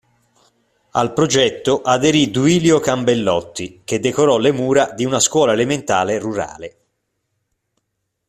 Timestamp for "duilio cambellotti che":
2.31-3.99